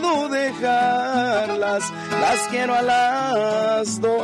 puedo 0.00 0.28
dejarlas, 0.28 1.92
las 2.20 2.48
quiero 2.48 2.74
a 2.74 2.82
las 2.82 4.00
dos. 4.00 4.18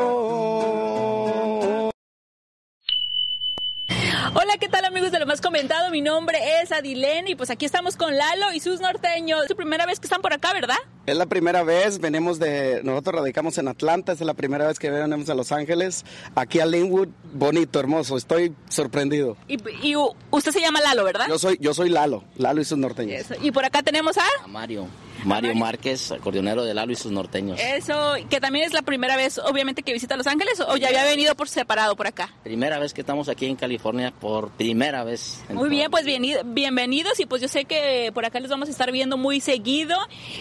Hola, 4.37 4.59
¿qué 4.59 4.69
tal 4.69 4.85
amigos 4.85 5.13
de 5.13 5.21
lo 5.21 5.27
más 5.27 5.41
comentado? 5.41 5.91
Mi 5.91 6.01
nombre 6.01 6.39
es 6.61 6.73
Adilén 6.73 7.29
y 7.29 7.35
pues 7.35 7.51
aquí 7.51 7.65
estamos 7.67 7.97
con 7.97 8.17
Lalo 8.17 8.53
y 8.53 8.61
sus 8.61 8.81
norteños. 8.81 9.43
Es 9.43 9.49
su 9.49 9.57
primera 9.57 9.87
vez 9.87 10.01
que 10.01 10.07
están 10.07 10.23
por 10.23 10.33
acá, 10.33 10.53
¿verdad? 10.53 10.79
Es 11.07 11.17
la 11.17 11.27
primera 11.27 11.63
vez, 11.63 11.99
venimos 12.01 12.39
de, 12.39 12.81
nosotros 12.83 13.17
radicamos 13.17 13.59
en 13.59 13.69
Atlanta, 13.69 14.13
es 14.13 14.21
la 14.23 14.33
primera 14.33 14.67
vez 14.67 14.79
que 14.79 14.89
venimos 14.89 15.29
a 15.29 15.35
Los 15.35 15.53
Ángeles, 15.53 16.03
aquí 16.35 16.61
a 16.61 16.67
Linwood, 16.67 17.09
bonito, 17.35 17.79
hermoso, 17.79 18.17
estoy 18.17 18.55
sorprendido. 18.71 19.37
Y, 19.47 19.59
y 19.87 19.97
usted 19.97 20.51
se 20.53 20.61
llama 20.63 20.81
Lalo, 20.81 21.05
¿verdad? 21.05 21.27
Yo 21.29 21.39
soy, 21.39 21.59
yo 21.61 21.75
soy 21.75 21.91
Lalo, 21.91 22.25
Lalo 22.39 22.63
y 22.63 22.65
sus 22.65 22.79
norteños. 22.79 23.21
Eso. 23.21 23.35
Y 23.43 23.51
por 23.51 23.67
acá 23.67 23.83
tenemos 23.83 24.17
a... 24.17 24.23
A 24.43 24.47
Mario. 24.47 24.87
Mario 25.25 25.55
Márquez, 25.55 26.11
acordeonero 26.13 26.65
de 26.65 26.75
Lalo 26.75 26.93
y 26.93 26.97
sus 26.97 27.11
norteños. 27.11 27.59
Eso, 27.59 28.15
que 28.29 28.41
también 28.41 28.67
es 28.67 28.73
la 28.75 28.83
primera 28.83 29.17
vez, 29.17 29.39
obviamente, 29.39 29.83
que 29.83 29.93
visita 29.95 30.17
Los 30.17 30.27
Ángeles 30.27 30.61
o 30.61 30.77
ya 30.77 30.89
había 30.89 31.05
venido 31.05 31.35
por 31.35 31.49
separado 31.49 31.97
por 31.97 32.07
acá. 32.07 32.35
Primera 32.43 32.79
vez 32.79 32.93
que 32.93 33.01
estamos 33.03 33.29
aquí 33.31 33.47
en 33.47 33.57
California, 33.57 34.13
por 34.13 34.51
primera 34.51 35.03
vez. 35.05 35.41
Muy 35.51 35.71
bien, 35.71 35.91
pues 35.91 36.05
bienvenido- 36.05 36.43
bienvenidos 36.45 37.21
y 37.21 37.27
pues 37.27 37.41
yo 37.41 37.49
sé 37.49 37.65
que 37.65 38.11
por 38.13 38.27
acá 38.27 38.39
les 38.41 38.51
vamos 38.51 38.69
a 38.69 38.73
estar 38.73 38.91
viendo 38.93 39.17
muy 39.17 39.41
seguido. 39.41 39.97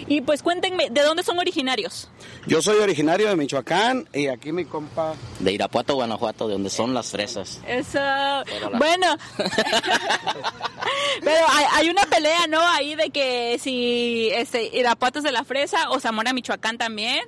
Y 0.08 0.20
pues 0.22 0.42
cuéntenme, 0.54 0.90
¿de 0.92 1.02
dónde 1.02 1.24
son 1.24 1.40
originarios? 1.40 2.08
Yo 2.46 2.62
soy 2.62 2.78
originario 2.78 3.28
de 3.28 3.36
Michoacán 3.36 4.08
y 4.14 4.28
aquí 4.28 4.52
mi 4.52 4.66
compa... 4.66 5.16
De 5.40 5.52
Irapuato, 5.52 5.96
Guanajuato, 5.96 6.48
de 6.48 6.54
donde 6.54 6.70
son 6.70 6.94
las 6.94 7.10
fresas. 7.10 7.60
Eso, 7.68 7.98
la- 8.00 8.44
bueno, 8.78 9.08
pero 11.24 11.46
hay, 11.50 11.66
hay 11.74 11.90
una 11.90 12.04
pelea, 12.04 12.46
¿no? 12.48 12.60
Ahí 12.62 12.94
de 12.96 13.10
que 13.10 13.58
si 13.60 14.30
este, 14.34 14.70
Irapuato 14.78 15.20
es 15.20 15.24
de 15.26 15.32
la 15.32 15.44
fresa 15.44 15.90
o 15.90 16.00
Zamora, 16.00 16.34
Michoacán 16.34 16.78
también. 16.78 17.24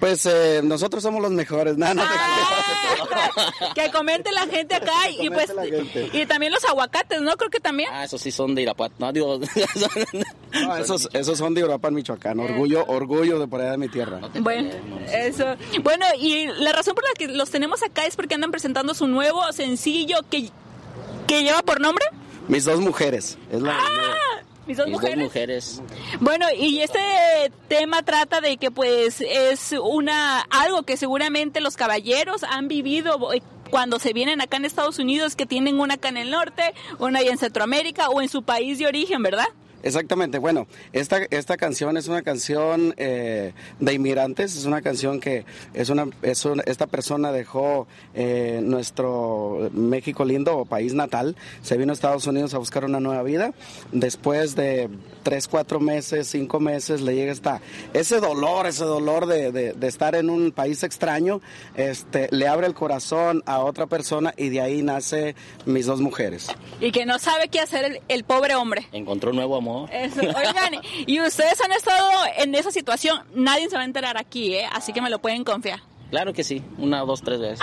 Pues 0.00 0.26
eh, 0.26 0.60
nosotros 0.62 1.02
somos 1.02 1.20
los 1.20 1.30
mejores, 1.32 1.76
nada, 1.76 1.94
no 1.94 2.02
te 2.02 2.08
Ah, 2.10 3.72
que 3.74 3.90
comente 3.90 4.30
la 4.32 4.46
gente 4.46 4.74
acá 4.74 5.10
y, 5.10 5.26
y 5.26 5.30
pues 5.30 5.52
y 6.12 6.26
también 6.26 6.52
los 6.52 6.64
aguacates, 6.64 7.20
¿no? 7.20 7.36
Creo 7.36 7.50
que 7.50 7.60
también. 7.60 7.88
Ah, 7.92 8.04
esos 8.04 8.20
sí 8.20 8.30
son 8.30 8.54
de 8.54 8.62
Irapuato. 8.62 8.94
No, 8.98 9.12
digo... 9.12 9.40
No, 10.50 10.76
esos, 10.76 11.08
esos 11.12 11.36
son 11.36 11.52
de 11.52 11.60
Europa, 11.60 11.90
Michoacán, 11.90 12.40
orgullo, 12.40 12.84
orgullo 12.86 13.38
de 13.38 13.46
por 13.46 13.60
allá 13.60 13.72
de 13.72 13.78
mi 13.78 13.88
tierra. 13.88 14.18
Bueno, 14.40 14.70
eso. 15.12 15.44
Bueno, 15.82 16.06
y 16.18 16.46
la 16.46 16.72
razón 16.72 16.94
por 16.94 17.04
la 17.04 17.10
que 17.18 17.28
los 17.28 17.50
tenemos 17.50 17.82
acá 17.82 18.06
es 18.06 18.16
porque 18.16 18.34
andan 18.34 18.50
presentando 18.50 18.94
su 18.94 19.06
nuevo 19.06 19.52
sencillo 19.52 20.16
que, 20.30 20.48
que 21.26 21.42
lleva 21.42 21.60
por 21.62 21.80
nombre. 21.80 22.04
Mis 22.48 22.64
dos 22.64 22.80
mujeres, 22.80 23.36
es 23.52 23.60
la... 23.60 23.76
Mis 24.68 24.76
dos 24.76 24.86
Mis 24.86 25.00
dos 25.00 25.16
mujeres. 25.16 25.82
Bueno, 26.20 26.44
y 26.54 26.80
este 26.80 27.00
tema 27.68 28.02
trata 28.02 28.42
de 28.42 28.58
que 28.58 28.70
pues 28.70 29.22
es 29.22 29.74
una 29.82 30.40
algo 30.50 30.82
que 30.82 30.98
seguramente 30.98 31.62
los 31.62 31.74
caballeros 31.74 32.42
han 32.44 32.68
vivido 32.68 33.32
eh, 33.32 33.40
cuando 33.70 33.98
se 33.98 34.12
vienen 34.12 34.42
acá 34.42 34.58
en 34.58 34.66
Estados 34.66 34.98
Unidos, 34.98 35.36
que 35.36 35.46
tienen 35.46 35.80
una 35.80 35.94
acá 35.94 36.10
en 36.10 36.18
el 36.18 36.30
norte, 36.30 36.74
una 36.98 37.20
ahí 37.20 37.28
en 37.28 37.38
Centroamérica 37.38 38.10
o 38.10 38.20
en 38.20 38.28
su 38.28 38.42
país 38.42 38.78
de 38.78 38.86
origen, 38.86 39.22
¿verdad? 39.22 39.48
Exactamente, 39.82 40.38
bueno, 40.38 40.66
esta, 40.92 41.18
esta 41.30 41.56
canción 41.56 41.96
es 41.96 42.08
una 42.08 42.22
canción 42.22 42.94
eh, 42.96 43.52
de 43.78 43.94
inmigrantes, 43.94 44.56
es 44.56 44.64
una 44.64 44.82
canción 44.82 45.20
que 45.20 45.44
es 45.74 45.88
una, 45.88 46.08
es 46.22 46.44
una- 46.44 46.62
esta 46.66 46.86
persona 46.86 47.30
dejó 47.32 47.86
eh, 48.14 48.60
nuestro 48.62 49.70
México 49.72 50.24
lindo 50.24 50.56
o 50.58 50.64
país 50.64 50.94
natal, 50.94 51.36
se 51.62 51.76
vino 51.76 51.92
a 51.92 51.94
Estados 51.94 52.26
Unidos 52.26 52.54
a 52.54 52.58
buscar 52.58 52.84
una 52.84 52.98
nueva 53.00 53.22
vida, 53.22 53.52
después 53.92 54.56
de 54.56 54.88
tres, 55.22 55.46
cuatro 55.48 55.78
meses, 55.80 56.26
cinco 56.28 56.58
meses 56.60 57.00
le 57.00 57.14
llega 57.14 57.30
esta, 57.32 57.60
ese 57.94 58.18
dolor, 58.20 58.66
ese 58.66 58.84
dolor 58.84 59.26
de, 59.26 59.52
de- 59.52 59.72
de 59.74 59.86
estar 59.86 60.14
en 60.16 60.28
un 60.30 60.50
país 60.52 60.82
extraño, 60.82 61.40
este, 61.76 62.28
le 62.32 62.48
abre 62.48 62.66
el 62.66 62.74
corazón 62.74 63.42
a 63.46 63.60
otra 63.60 63.86
persona 63.86 64.34
y 64.36 64.48
de 64.48 64.60
ahí 64.60 64.82
nace 64.82 65.34
mis 65.66 65.86
dos 65.86 66.00
mujeres. 66.00 66.48
Y 66.80 66.90
que 66.90 67.06
no 67.06 67.18
sabe 67.18 67.48
qué 67.48 67.60
hacer 67.60 67.84
el, 67.84 68.00
el 68.08 68.24
pobre 68.24 68.54
hombre. 68.56 68.86
Encontró 68.92 69.30
un 69.30 69.36
nuevo 69.36 69.56
amor. 69.56 69.67
Eso. 69.92 70.20
Oigan, 70.20 70.80
y 71.06 71.20
ustedes 71.20 71.60
han 71.60 71.72
estado 71.72 72.10
en 72.36 72.54
esa 72.54 72.70
situación, 72.70 73.22
nadie 73.34 73.68
se 73.68 73.76
va 73.76 73.82
a 73.82 73.84
enterar 73.84 74.16
aquí, 74.18 74.54
¿eh? 74.54 74.66
Así 74.72 74.92
que 74.92 75.00
me 75.02 75.10
lo 75.10 75.20
pueden 75.20 75.44
confiar. 75.44 75.80
Claro 76.10 76.32
que 76.32 76.44
sí. 76.44 76.62
Una, 76.78 77.00
dos, 77.00 77.22
tres 77.22 77.40
veces. 77.40 77.60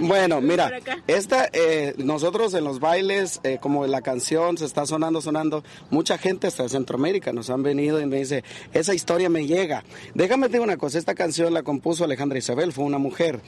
Bueno, 0.00 0.40
mira, 0.40 0.80
esta, 1.06 1.48
eh, 1.52 1.94
nosotros 1.96 2.54
en 2.54 2.64
los 2.64 2.80
bailes, 2.80 3.40
eh, 3.44 3.58
como 3.60 3.86
la 3.86 4.02
canción 4.02 4.58
se 4.58 4.64
está 4.64 4.86
sonando, 4.86 5.20
sonando, 5.20 5.64
mucha 5.90 6.18
gente 6.18 6.46
hasta 6.46 6.68
Centroamérica 6.68 7.32
nos 7.32 7.50
han 7.50 7.62
venido 7.62 8.00
y 8.00 8.06
me 8.06 8.18
dice, 8.18 8.44
esa 8.72 8.94
historia 8.94 9.28
me 9.28 9.46
llega. 9.46 9.84
Déjame 10.14 10.48
decir 10.48 10.60
una 10.60 10.76
cosa, 10.76 10.98
esta 10.98 11.14
canción 11.14 11.52
la 11.54 11.62
compuso 11.62 12.04
Alejandra 12.04 12.38
Isabel, 12.38 12.72
fue 12.72 12.84
una 12.84 12.98
mujer. 12.98 13.40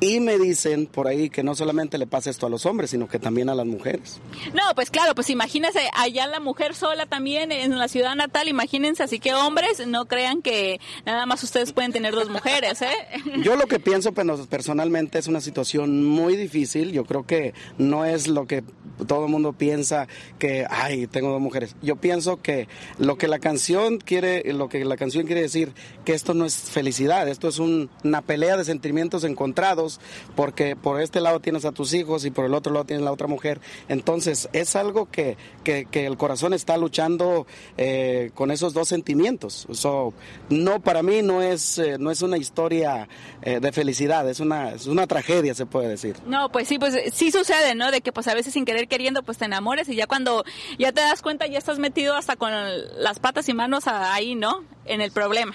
Y 0.00 0.20
me 0.20 0.38
dicen 0.38 0.86
por 0.86 1.06
ahí 1.06 1.30
que 1.30 1.42
no 1.42 1.54
solamente 1.54 1.98
le 1.98 2.06
pasa 2.06 2.30
esto 2.30 2.46
a 2.46 2.50
los 2.50 2.66
hombres, 2.66 2.90
sino 2.90 3.08
que 3.08 3.18
también 3.18 3.48
a 3.48 3.54
las 3.54 3.66
mujeres. 3.66 4.20
No, 4.54 4.62
pues 4.74 4.90
claro, 4.90 5.14
pues 5.14 5.30
imagínense 5.30 5.80
allá 5.94 6.26
la 6.26 6.40
mujer 6.40 6.74
sola 6.74 7.06
también 7.06 7.52
en 7.52 7.78
la 7.78 7.88
ciudad 7.88 8.14
natal, 8.14 8.48
imagínense, 8.48 9.02
así 9.02 9.18
que 9.18 9.34
hombres, 9.34 9.86
no 9.86 10.06
crean 10.06 10.42
que 10.42 10.80
nada 11.04 11.26
más 11.26 11.42
ustedes 11.42 11.72
pueden 11.72 11.92
tener 11.92 12.14
dos 12.14 12.28
mujeres, 12.28 12.82
¿eh? 12.82 12.94
Yo 13.42 13.56
lo 13.56 13.66
que 13.66 13.78
pienso 13.78 14.12
pues, 14.12 14.26
personalmente 14.48 15.01
es 15.12 15.26
una 15.26 15.40
situación 15.40 16.04
muy 16.04 16.36
difícil. 16.36 16.92
Yo 16.92 17.04
creo 17.04 17.26
que 17.26 17.54
no 17.78 18.04
es 18.04 18.28
lo 18.28 18.46
que 18.46 18.62
todo 19.06 19.24
el 19.26 19.30
mundo 19.30 19.52
piensa 19.52 20.06
que, 20.38 20.66
ay, 20.68 21.06
tengo 21.06 21.30
dos 21.30 21.40
mujeres. 21.40 21.74
Yo 21.82 21.96
pienso 21.96 22.40
que 22.40 22.68
lo 22.98 23.16
que 23.18 23.28
la 23.28 23.38
canción 23.38 23.98
quiere, 23.98 24.52
lo 24.52 24.68
que 24.68 24.84
la 24.84 24.96
canción 24.96 25.26
quiere 25.26 25.42
decir, 25.42 25.72
que 26.04 26.12
esto 26.14 26.34
no 26.34 26.44
es 26.44 26.54
felicidad, 26.56 27.28
esto 27.28 27.48
es 27.48 27.58
un- 27.58 27.90
una 28.04 28.22
pelea 28.22 28.56
de 28.56 28.64
sentimientos 28.64 29.24
encontrados, 29.24 30.00
porque 30.36 30.76
por 30.76 31.00
este 31.00 31.20
lado 31.20 31.40
tienes 31.40 31.64
a 31.64 31.72
tus 31.72 31.94
hijos 31.94 32.24
y 32.24 32.30
por 32.30 32.44
el 32.44 32.54
otro 32.54 32.72
lado 32.72 32.84
tienes 32.84 33.04
la 33.04 33.12
otra 33.12 33.26
mujer. 33.26 33.60
Entonces 33.88 34.48
es 34.52 34.76
algo 34.76 35.10
que, 35.10 35.36
que, 35.64 35.86
el 36.06 36.16
corazón 36.16 36.52
está 36.52 36.76
luchando 36.76 37.46
eh, 37.76 38.30
con 38.34 38.50
esos 38.50 38.74
dos 38.74 38.88
sentimientos. 38.88 39.66
So, 39.72 40.12
no, 40.50 40.80
para 40.80 41.02
mí 41.02 41.22
no 41.22 41.42
es, 41.42 41.78
eh, 41.78 41.96
no 41.98 42.10
es 42.10 42.22
una 42.22 42.38
historia 42.38 43.08
eh, 43.42 43.60
de 43.60 43.72
felicidad, 43.72 44.28
es 44.28 44.40
una, 44.40 44.72
una 44.92 45.06
tragedia, 45.06 45.54
se 45.54 45.66
puede 45.66 45.88
decir. 45.88 46.16
No, 46.26 46.50
pues 46.50 46.68
sí, 46.68 46.78
pues 46.78 46.96
sí 47.12 47.32
sucede, 47.32 47.74
¿no? 47.74 47.90
De 47.90 48.00
que 48.00 48.12
pues 48.12 48.28
a 48.28 48.34
veces 48.34 48.52
sin 48.52 48.64
querer 48.64 48.88
queriendo 48.88 49.22
pues 49.22 49.38
te 49.38 49.44
enamores 49.44 49.88
y 49.88 49.96
ya 49.96 50.06
cuando 50.06 50.44
ya 50.78 50.92
te 50.92 51.00
das 51.00 51.22
cuenta 51.22 51.46
ya 51.46 51.58
estás 51.58 51.78
metido 51.78 52.14
hasta 52.14 52.36
con 52.36 52.52
las 52.98 53.18
patas 53.18 53.48
y 53.48 53.54
manos 53.54 53.86
ahí, 53.86 54.34
¿no? 54.34 54.64
En 54.84 55.00
el 55.00 55.10
problema. 55.10 55.54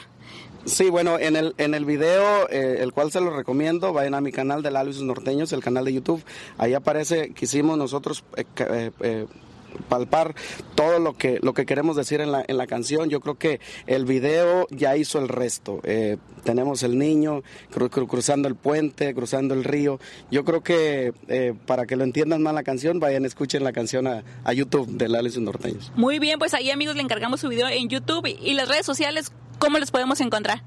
Sí, 0.68 0.90
bueno, 0.90 1.18
en 1.18 1.38
el, 1.38 1.56
en 1.58 1.74
el 1.74 1.86
video, 1.86 2.50
eh, 2.50 2.80
el 2.82 2.92
cual 2.92 3.10
se 3.10 3.22
lo 3.22 3.30
recomiendo, 3.30 3.94
vayan 3.94 4.16
a 4.16 4.22
mi 4.22 4.34
canal 4.34 4.62
de 4.62 4.94
sus 4.94 5.04
norteños, 5.04 5.54
el 5.54 5.64
canal 5.64 5.86
de 5.86 5.94
YouTube. 5.94 6.22
Ahí 6.58 6.74
aparece 6.74 7.34
que 7.34 7.46
hicimos 7.46 7.78
nosotros 7.78 8.26
eh, 8.36 8.44
eh, 8.58 8.92
eh, 9.00 9.28
palpar 9.90 10.36
todo 10.76 11.00
lo 11.00 11.14
que 11.18 11.40
lo 11.42 11.54
que 11.54 11.66
queremos 11.66 11.96
decir 11.96 12.22
en 12.22 12.32
la, 12.32 12.44
en 12.48 12.58
la 12.58 12.68
canción. 12.68 13.10
Yo 13.10 13.20
creo 13.22 13.36
que 13.36 13.60
el 13.86 14.06
video 14.06 14.68
ya 14.70 14.96
hizo 14.98 15.20
el 15.20 15.28
resto. 15.28 15.80
Eh, 15.84 16.18
tenemos 16.44 16.84
el 16.84 16.98
niño 16.98 17.44
cru- 17.74 17.90
cru- 17.90 18.08
cruzando 18.08 18.48
el 18.48 18.56
puente, 18.56 19.14
cruzando 19.14 19.54
el 19.54 19.64
río. 19.64 20.00
Yo 20.32 20.46
creo 20.46 20.62
que 20.64 21.14
eh, 21.28 21.54
para 21.66 21.86
que 21.86 21.96
lo 21.96 22.04
entiendan 22.04 22.42
más 22.42 22.54
la 22.54 22.64
canción, 22.64 23.00
vayan, 23.00 23.26
escuchen 23.26 23.64
la 23.64 23.74
canción 23.74 24.08
a, 24.08 24.24
a 24.44 24.54
YouTube 24.54 24.88
de 24.88 25.10
Lalo 25.10 25.28
y 25.28 25.40
norteños. 25.42 25.92
Muy 25.96 26.20
bien, 26.20 26.40
pues 26.40 26.54
ahí 26.54 26.72
amigos 26.72 26.96
le 26.96 27.02
encargamos 27.02 27.42
su 27.42 27.50
video 27.50 27.68
en 27.68 27.90
YouTube 27.90 28.26
y, 28.28 28.38
y 28.42 28.54
las 28.54 28.68
redes 28.70 28.86
sociales, 28.86 29.32
¿cómo 29.60 29.78
les 29.78 29.92
podemos 29.92 30.22
encontrar? 30.22 30.62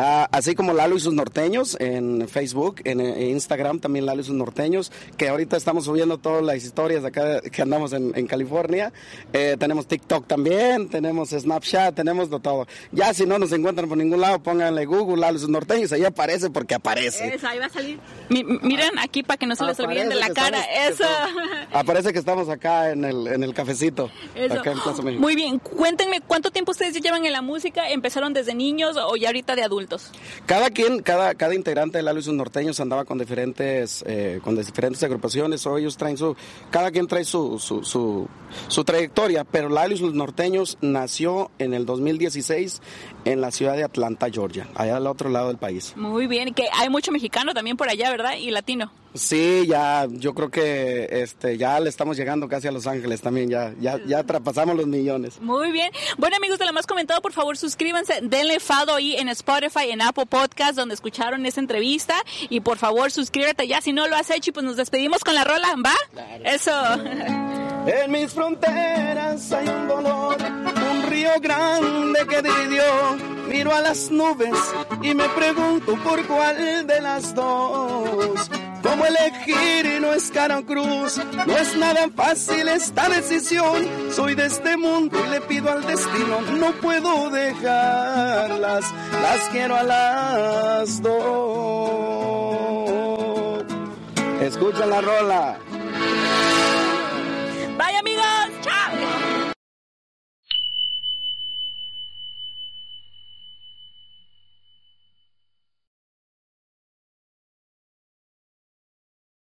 Ah, 0.00 0.28
así 0.30 0.54
como 0.54 0.74
Lalo 0.74 0.94
y 0.96 1.00
sus 1.00 1.12
norteños 1.12 1.76
en 1.80 2.28
Facebook, 2.28 2.82
en, 2.84 3.00
eh, 3.00 3.30
Instagram 3.30 3.80
también 3.80 4.06
Lalo 4.06 4.20
y 4.20 4.24
sus 4.24 4.34
norteños, 4.36 4.92
que 5.16 5.28
ahorita 5.28 5.56
estamos 5.56 5.86
subiendo 5.86 6.18
todas 6.18 6.44
las 6.44 6.56
historias 6.58 7.02
de 7.02 7.08
acá 7.08 7.40
que 7.40 7.62
andamos 7.62 7.92
en, 7.92 8.12
en 8.16 8.28
California. 8.28 8.92
Eh, 9.32 9.56
tenemos 9.58 9.88
TikTok 9.88 10.28
también, 10.28 10.88
tenemos 10.88 11.30
Snapchat, 11.30 11.96
tenemos 11.96 12.30
de 12.30 12.38
todo. 12.38 12.68
Ya 12.92 13.12
si 13.12 13.26
no 13.26 13.40
nos 13.40 13.50
encuentran 13.50 13.88
por 13.88 13.98
ningún 13.98 14.20
lado, 14.20 14.40
pónganle 14.40 14.84
Google 14.86 15.20
Lalo 15.20 15.36
y 15.36 15.40
sus 15.40 15.48
norteños, 15.48 15.90
ahí 15.90 16.04
aparece 16.04 16.48
porque 16.50 16.76
aparece. 16.76 17.34
Eso, 17.34 17.48
ahí 17.48 17.58
va 17.58 17.66
a 17.66 17.70
salir. 17.70 17.98
Mi- 18.28 18.44
miren 18.44 18.96
aquí 19.00 19.24
para 19.24 19.36
que 19.38 19.46
no 19.46 19.56
se 19.56 19.64
les 19.64 19.80
olviden 19.80 20.10
de 20.10 20.14
la 20.14 20.28
cara. 20.30 20.60
estamos- 20.60 21.00
Eso. 21.00 21.08
Aparece 21.78 22.12
que 22.12 22.18
estamos 22.18 22.48
acá 22.48 22.90
en 22.90 23.04
el, 23.04 23.28
en 23.28 23.44
el 23.44 23.54
cafecito, 23.54 24.10
Eso. 24.34 24.54
acá 24.54 24.72
en 24.72 24.80
Plaza 24.80 25.00
México. 25.02 25.22
Muy 25.22 25.36
bien, 25.36 25.60
cuéntenme 25.60 26.20
cuánto 26.20 26.50
tiempo 26.50 26.72
ustedes 26.72 26.92
ya 26.94 27.00
llevan 27.00 27.24
en 27.24 27.32
la 27.32 27.40
música, 27.40 27.88
empezaron 27.88 28.32
desde 28.32 28.52
niños 28.52 28.96
o 28.96 29.14
ya 29.14 29.28
ahorita 29.28 29.54
de 29.54 29.62
adultos. 29.62 30.10
Cada 30.44 30.70
quien, 30.70 31.02
cada, 31.02 31.36
cada 31.36 31.54
integrante 31.54 31.98
de 31.98 32.02
Lalo 32.02 32.18
y 32.18 32.22
sus 32.24 32.34
norteños 32.34 32.80
andaba 32.80 33.04
con 33.04 33.16
diferentes, 33.18 34.02
eh, 34.08 34.40
con 34.42 34.56
diferentes 34.56 35.02
agrupaciones, 35.04 35.64
o 35.66 35.78
ellos 35.78 35.96
traen 35.96 36.16
su, 36.16 36.34
cada 36.70 36.90
quien 36.90 37.06
trae 37.06 37.24
su, 37.24 37.60
su, 37.60 37.84
su, 37.84 38.26
su 38.68 38.84
trayectoria, 38.84 39.44
pero 39.44 39.68
Lalo 39.68 39.94
y 39.94 39.98
sus 39.98 40.14
norteños 40.14 40.78
nació 40.80 41.50
en 41.58 41.74
el 41.74 41.86
2016 41.86 42.80
en 43.24 43.40
la 43.40 43.50
ciudad 43.50 43.76
de 43.76 43.84
Atlanta, 43.84 44.28
Georgia, 44.30 44.68
allá 44.74 44.96
al 44.96 45.06
otro 45.06 45.28
lado 45.30 45.48
del 45.48 45.58
país. 45.58 45.94
Muy 45.96 46.26
bien, 46.26 46.54
que 46.54 46.66
hay 46.72 46.88
mucho 46.88 47.12
mexicano 47.12 47.54
también 47.54 47.76
por 47.76 47.88
allá, 47.88 48.10
¿verdad? 48.10 48.36
Y 48.36 48.50
latino. 48.50 48.90
Sí, 49.14 49.66
ya, 49.66 50.06
yo 50.10 50.34
creo 50.34 50.50
que 50.50 51.08
este, 51.10 51.56
ya 51.56 51.80
le 51.80 51.88
estamos 51.88 52.16
llegando 52.16 52.46
casi 52.46 52.68
a 52.68 52.72
Los 52.72 52.86
Ángeles 52.86 53.20
también, 53.20 53.48
ya, 53.48 53.74
ya, 53.80 53.98
ya 54.06 54.22
traspasamos 54.22 54.76
los 54.76 54.86
millones. 54.86 55.40
Muy 55.40 55.72
bien. 55.72 55.90
Bueno, 56.18 56.36
amigos 56.36 56.58
de 56.58 56.66
lo 56.66 56.72
más 56.72 56.86
comentado, 56.86 57.20
por 57.22 57.32
favor 57.32 57.56
suscríbanse, 57.56 58.20
denle 58.22 58.60
fado 58.60 58.94
ahí 58.94 59.16
en 59.16 59.28
Spotify, 59.30 59.90
en 59.90 60.02
Apple 60.02 60.26
Podcast, 60.26 60.76
donde 60.76 60.94
escucharon 60.94 61.46
esta 61.46 61.60
entrevista. 61.60 62.14
Y 62.50 62.60
por 62.60 62.78
favor 62.78 63.10
suscríbete 63.10 63.66
ya, 63.66 63.80
si 63.80 63.92
no 63.92 64.06
lo 64.08 64.16
has 64.16 64.30
hecho, 64.30 64.50
y 64.50 64.52
pues 64.52 64.64
nos 64.64 64.76
despedimos 64.76 65.24
con 65.24 65.34
la 65.34 65.44
rola, 65.44 65.74
¿va? 65.84 65.94
Eso. 66.44 66.72
En 67.90 68.12
mis 68.12 68.34
fronteras 68.34 69.50
hay 69.50 69.66
un 69.66 69.88
dolor, 69.88 70.36
un 70.92 71.02
río 71.04 71.30
grande 71.40 72.26
que 72.28 72.42
dividió. 72.42 72.84
Miro 73.48 73.74
a 73.74 73.80
las 73.80 74.10
nubes 74.10 74.58
y 75.00 75.14
me 75.14 75.26
pregunto 75.30 75.96
por 76.04 76.22
cuál 76.26 76.86
de 76.86 77.00
las 77.00 77.34
dos. 77.34 78.50
¿Cómo 78.82 79.06
elegir 79.06 79.86
y 79.86 80.00
no 80.00 80.12
es 80.12 80.30
cara 80.30 80.60
cruz? 80.60 81.18
No 81.46 81.56
es 81.56 81.74
nada 81.78 82.10
fácil 82.14 82.68
esta 82.68 83.08
decisión. 83.08 83.88
Soy 84.12 84.34
de 84.34 84.44
este 84.44 84.76
mundo 84.76 85.18
y 85.26 85.30
le 85.30 85.40
pido 85.40 85.72
al 85.72 85.86
destino, 85.86 86.42
no 86.58 86.72
puedo 86.72 87.30
dejarlas, 87.30 88.84
las 89.22 89.48
quiero 89.50 89.76
a 89.76 89.82
las 89.82 91.00
dos. 91.00 92.18
Escucha 94.42 94.84
la 94.84 95.00
rola. 95.00 95.58